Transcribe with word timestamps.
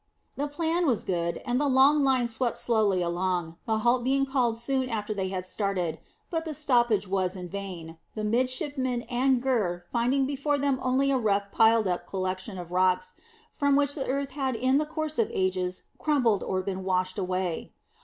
The 0.35 0.47
plan 0.47 0.87
was 0.87 1.03
good, 1.03 1.43
and 1.45 1.61
the 1.61 1.67
long 1.67 2.03
line 2.03 2.27
swept 2.27 2.57
slowly 2.57 3.03
along, 3.03 3.57
the 3.67 3.77
halt 3.85 4.03
being 4.03 4.25
called 4.25 4.57
soon 4.57 4.89
after 4.89 5.13
they 5.13 5.29
had 5.29 5.45
started, 5.45 5.99
but 6.31 6.43
the 6.43 6.55
stoppage 6.55 7.07
was 7.07 7.35
in 7.35 7.47
vain, 7.47 7.99
the 8.15 8.23
midshipman 8.23 9.03
and 9.03 9.39
Gurr 9.43 9.85
finding 9.91 10.25
before 10.25 10.57
them 10.57 10.79
only 10.81 11.11
a 11.11 11.19
rough 11.19 11.51
piled 11.51 11.87
up 11.87 12.07
collection 12.07 12.57
of 12.57 12.69
stones 12.69 13.13
from 13.51 13.75
which 13.75 13.93
the 13.93 14.07
earth 14.07 14.31
had 14.31 14.55
in 14.55 14.79
the 14.79 14.87
course 14.87 15.19
of 15.19 15.29
ages 15.31 15.83
crumbled 15.99 16.41
or 16.41 16.63
been 16.63 16.83
washed 16.83 17.19
away. 17.19 17.71